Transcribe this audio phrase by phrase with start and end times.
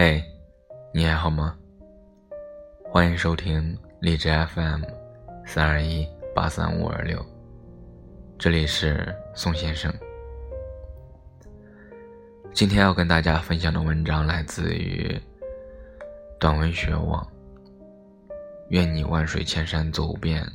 [0.00, 0.22] 嘿，
[0.94, 1.58] 你还好吗？
[2.84, 4.84] 欢迎收听荔枝 FM
[5.44, 7.20] 三二一八三五二六，
[8.38, 9.92] 这里是宋先生。
[12.52, 15.20] 今天要跟大家分享的文章来自于
[16.38, 17.28] 短文学网。
[18.68, 20.46] 愿你万水千山走遍，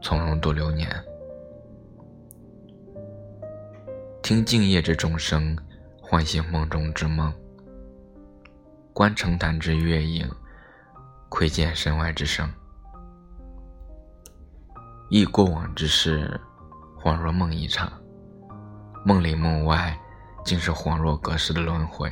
[0.00, 0.88] 从容度流年。
[4.22, 5.58] 听静夜之钟声，
[6.00, 7.34] 唤醒梦中之梦。
[8.94, 10.30] 观城潭之月影，
[11.28, 12.48] 窥见身外之声。
[15.10, 16.40] 忆过往之事，
[17.02, 17.92] 恍若梦一场。
[19.04, 19.98] 梦里梦外，
[20.44, 22.08] 竟是恍若隔世的轮回。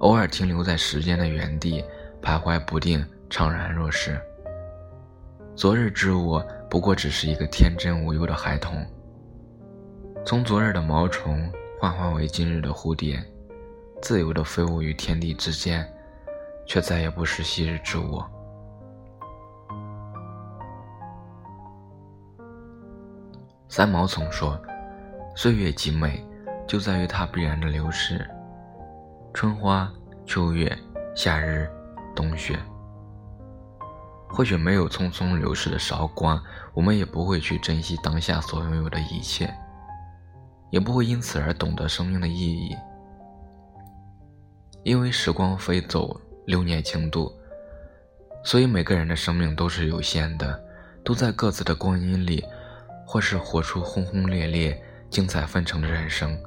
[0.00, 1.80] 偶尔停留在时间的原地，
[2.20, 4.20] 徘徊不定，怅然若失。
[5.54, 8.84] 昨日之我，不过只是一个天真无忧的孩童。
[10.26, 13.24] 从昨日的毛虫，幻化为今日的蝴蝶。
[14.00, 15.86] 自由的飞舞于天地之间，
[16.66, 18.24] 却再也不是昔日之我。
[23.68, 24.58] 三毛曾说
[25.36, 26.24] ：“岁月极美，
[26.66, 28.26] 就在于它必然的流逝。
[29.34, 29.92] 春花、
[30.24, 30.76] 秋月、
[31.14, 31.68] 夏日、
[32.14, 32.58] 冬雪。
[34.28, 39.52] 或许没有匆匆流逝的韶光，我们也不会去珍惜当下所拥有的一切，
[40.70, 42.74] 也不会因此而懂得生命的意义。”
[44.84, 47.30] 因为时光飞走，流年轻度，
[48.42, 50.58] 所以每个人的生命都是有限的，
[51.04, 52.42] 都在各自的光阴里，
[53.06, 56.38] 或是活出轰轰烈烈、精彩纷呈的人生，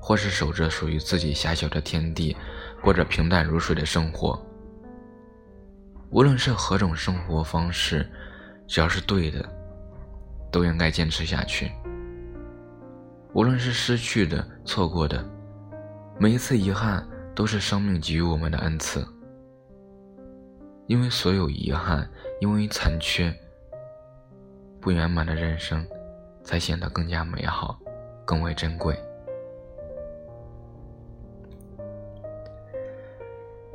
[0.00, 2.36] 或是守着属于自己狭小的天地，
[2.82, 4.40] 过着平淡如水的生活。
[6.10, 8.10] 无论是何种生活方式，
[8.66, 9.44] 只要是对的，
[10.50, 11.70] 都应该坚持下去。
[13.32, 15.24] 无论是失去的、错过的，
[16.18, 17.06] 每一次遗憾。
[17.36, 19.06] 都是生命给予我们的恩赐，
[20.86, 23.30] 因为所有遗憾，因为残缺、
[24.80, 25.86] 不圆满的人生，
[26.42, 27.78] 才显得更加美好，
[28.24, 28.98] 更为珍贵。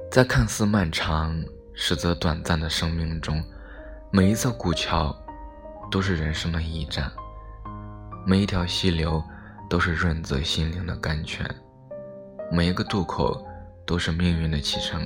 [0.10, 1.40] 在看似漫长、
[1.76, 3.44] 实则短暂的生命中，
[4.10, 5.16] 每一座古桥
[5.92, 7.12] 都是人生的驿站，
[8.26, 9.24] 每一条溪流
[9.70, 11.48] 都是润泽心灵的甘泉，
[12.52, 13.40] 每一个渡口。
[13.86, 15.06] 都是命运的启程。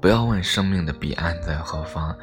[0.00, 2.16] 不要问生命的彼岸在何方，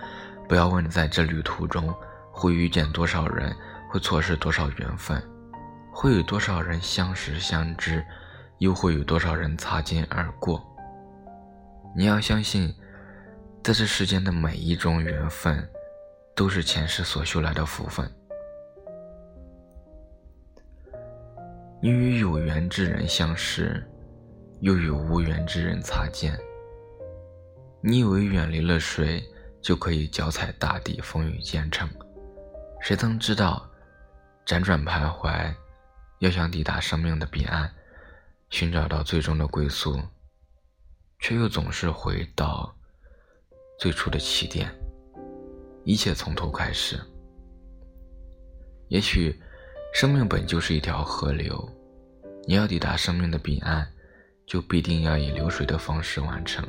[0.47, 1.93] 不要问在这旅途中
[2.31, 3.55] 会遇见多少人，
[3.91, 5.21] 会错失多少缘分，
[5.91, 8.03] 会有多少人相识相知，
[8.57, 10.65] 又会有多少人擦肩而过。
[11.95, 12.73] 你要相信，
[13.63, 15.67] 在这世间的每一种缘分，
[16.35, 18.11] 都是前世所修来的福分。
[21.79, 23.87] 你与有缘之人相识，
[24.61, 26.35] 又与无缘之人擦肩。
[27.81, 29.23] 你以为远离了谁，
[29.61, 31.87] 就可以脚踩大地，风雨兼程？
[32.81, 33.69] 谁曾知道，
[34.43, 35.53] 辗转徘徊，
[36.17, 37.71] 要想抵达生命的彼岸，
[38.49, 40.01] 寻找到最终的归宿，
[41.19, 42.75] 却又总是回到
[43.77, 44.73] 最初的起点，
[45.83, 46.99] 一切从头开始。
[48.87, 49.39] 也许。
[49.97, 51.67] 生命本就是一条河流，
[52.45, 53.83] 你要抵达生命的彼岸，
[54.45, 56.63] 就必定要以流水的方式完成，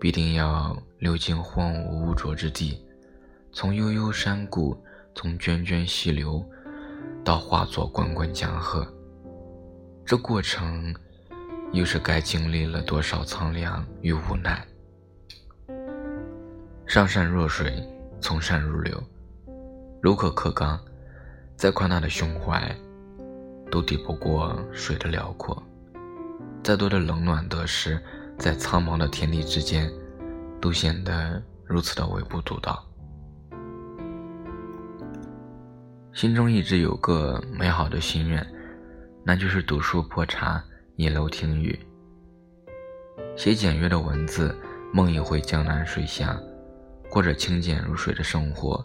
[0.00, 2.84] 必定要流经荒芜无着之地，
[3.52, 4.76] 从悠悠山谷，
[5.14, 6.44] 从涓涓细流，
[7.22, 8.84] 到化作滚滚江河。
[10.04, 10.92] 这过程，
[11.70, 14.66] 又是该经历了多少苍凉与无奈？
[16.84, 17.80] 上善若水，
[18.20, 19.00] 从善如流，
[20.00, 20.76] 如可克刚。
[21.62, 22.74] 再宽大的胸怀，
[23.70, 25.56] 都抵不过水的辽阔；
[26.60, 28.02] 再多的冷暖得失，
[28.36, 29.88] 在苍茫的天地之间，
[30.60, 32.84] 都显得如此的微不足道。
[36.12, 38.44] 心中一直有个美好的心愿，
[39.22, 40.60] 那就是读书破茶，
[40.96, 41.78] 一楼听雨，
[43.36, 44.52] 写简约的文字，
[44.92, 46.36] 梦一回江南水乡，
[47.08, 48.84] 过着清简如水的生活，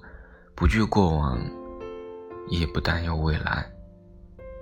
[0.54, 1.42] 不惧过往。
[2.50, 3.66] 也不担忧未来，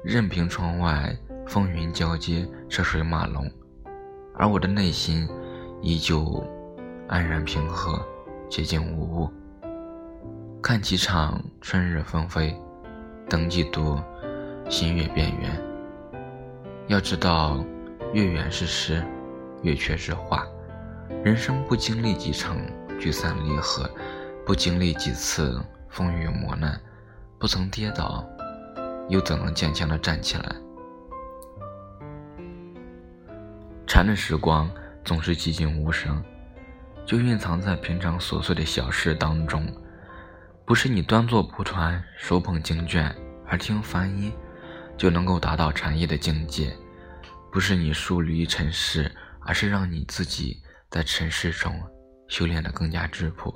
[0.03, 1.15] 任凭窗外
[1.47, 3.49] 风云交接、车水马龙，
[4.35, 5.27] 而我的内心
[5.81, 6.43] 依旧
[7.07, 8.03] 安然平和、
[8.49, 9.31] 洁净无物。
[10.61, 12.59] 看几场春日纷飞，
[13.29, 14.01] 等几度
[14.67, 15.61] 新月变圆。
[16.87, 17.63] 要知道，
[18.13, 19.03] 月圆是诗，
[19.61, 20.43] 月缺是画。
[21.23, 22.57] 人生不经历几场
[22.99, 23.87] 聚散离合，
[24.43, 26.81] 不经历几次风雨磨难。
[27.45, 28.27] 不曾跌倒，
[29.07, 30.55] 又怎能坚强的站起来？
[33.85, 34.67] 禅的时光
[35.03, 36.25] 总是寂静无声，
[37.05, 39.63] 就蕴藏在平常琐碎的小事当中。
[40.65, 43.15] 不是你端坐蒲团，手捧经卷，
[43.49, 44.33] 耳听梵音，
[44.97, 46.71] 就能够达到禅意的境界；
[47.51, 51.79] 不是你疏离尘世，而是让你自己在尘世中
[52.27, 53.53] 修炼的更加质朴。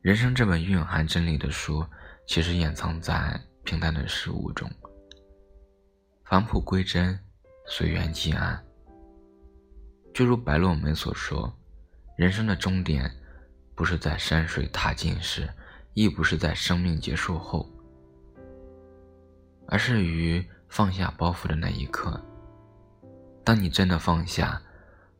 [0.00, 1.84] 人生这本蕴含真理的书，
[2.30, 4.70] 其实掩藏在平淡的事物中。
[6.24, 7.18] 返璞归真，
[7.66, 8.64] 随缘即安。
[10.14, 11.52] 就如白落梅所说，
[12.16, 13.12] 人生的终点，
[13.74, 15.52] 不是在山水踏尽时，
[15.92, 17.68] 亦不是在生命结束后，
[19.66, 22.24] 而是于放下包袱的那一刻。
[23.42, 24.62] 当你真的放下，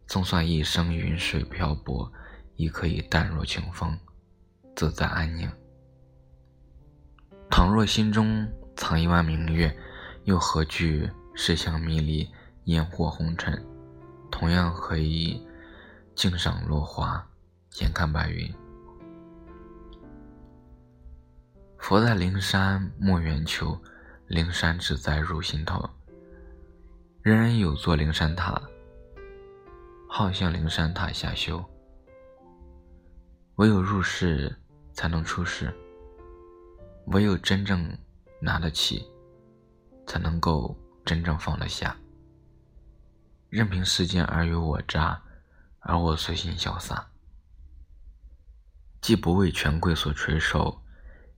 [0.07, 2.13] 纵算一生云水漂泊，
[2.55, 3.99] 亦可以淡若清风，
[4.77, 5.51] 自在安宁。
[7.51, 9.77] 倘若心中藏一弯明月，
[10.23, 12.31] 又何惧世相迷离，
[12.65, 13.61] 烟火红尘？
[14.31, 15.45] 同样可以
[16.15, 17.29] 静赏落花，
[17.81, 18.49] 眼看白云。
[21.77, 23.77] 佛在灵山莫远求，
[24.29, 25.91] 灵山只在入心头。
[27.21, 28.63] 人人有座灵山塔，
[30.09, 31.63] 好向灵山塔下修。
[33.57, 34.57] 唯有入世，
[34.95, 35.67] 才能出世；
[37.07, 37.97] 唯有真正
[38.41, 39.07] 拿得起，
[40.07, 40.77] 才能够。
[41.03, 41.97] 真正放得下，
[43.49, 45.21] 任凭世间尔虞我诈，
[45.81, 47.11] 而我随心潇洒，
[49.01, 50.83] 既不为权贵所垂首，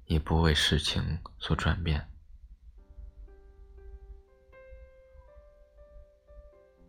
[0.06, 2.06] 也不为世情所转变。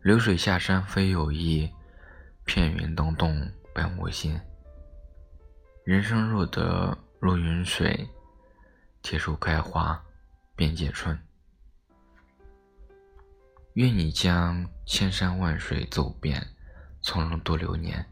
[0.02, 1.72] 流水下山非有意，
[2.44, 4.38] 片云动动本无心。
[5.84, 8.06] 人生若得如云水，
[9.04, 10.02] 铁树开花
[10.56, 11.16] 便结春。
[13.74, 16.42] 愿你将千山万水走遍，
[17.02, 18.02] 从容度流年。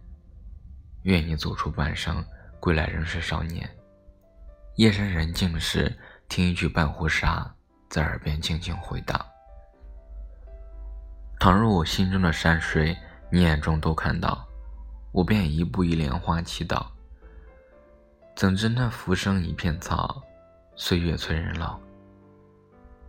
[1.05, 2.23] 愿你走出半生，
[2.61, 3.67] 归来仍是少年。
[4.77, 5.99] 夜深人静时，
[6.29, 7.51] 听一句半壶纱
[7.89, 9.19] 在耳边轻轻回荡。
[11.41, 12.95] 倘若我心中的山水
[13.31, 14.47] 你眼中都看到，
[15.11, 16.87] 我便一步一莲花祈祷。
[18.37, 20.23] 怎知那浮生一片草，
[20.75, 21.79] 岁月催人老。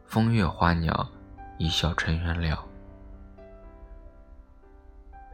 [0.06, 1.10] 风月花鸟。
[1.60, 2.68] 一笑尘缘了。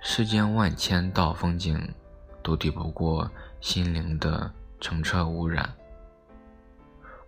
[0.01, 1.91] 世间万千道风景，
[2.43, 3.27] 都抵不过
[3.61, 5.73] 心灵的澄澈污染。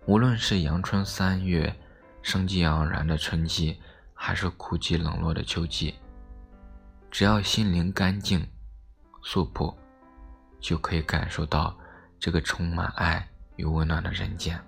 [0.06, 1.74] 无论是阳春三月，
[2.20, 3.80] 生机盎然的春季，
[4.14, 5.94] 还是枯寂冷落的秋季，
[7.10, 8.46] 只要心灵干净、
[9.22, 9.76] 素朴，
[10.60, 11.76] 就可以感受到
[12.20, 13.26] 这个充满爱
[13.56, 14.62] 与温暖的人间。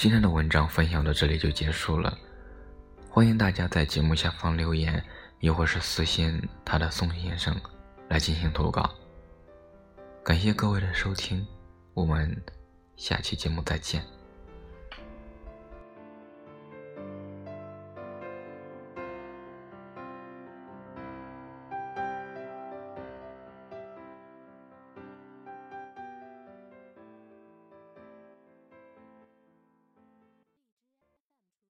[0.00, 2.16] 今天的文章分享到这里就结束了，
[3.10, 5.04] 欢迎大家在节目下方留言，
[5.40, 7.54] 亦或是私信他的宋先生
[8.08, 8.90] 来进行投稿。
[10.24, 11.46] 感谢各位的收听，
[11.92, 12.34] 我们
[12.96, 14.02] 下期节目再见。